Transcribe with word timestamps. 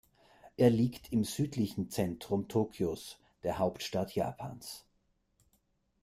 Er 0.57 0.71
liegt 0.71 1.11
im 1.13 1.23
südlichen 1.23 1.91
Zentrum 1.91 2.47
Tokios, 2.47 3.19
der 3.43 3.59
Hauptstadt 3.59 4.15
Japans. 4.15 4.83